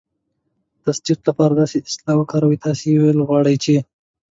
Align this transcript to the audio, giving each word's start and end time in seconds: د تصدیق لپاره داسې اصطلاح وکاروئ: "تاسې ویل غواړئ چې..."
د 0.75 0.77
تصدیق 0.85 1.19
لپاره 1.27 1.53
داسې 1.61 1.77
اصطلاح 1.87 2.15
وکاروئ: 2.17 2.57
"تاسې 2.65 2.85
ویل 2.91 3.19
غواړئ 3.27 3.55
چې..." 3.63 3.75